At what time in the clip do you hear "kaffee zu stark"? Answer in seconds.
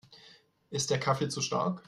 0.99-1.79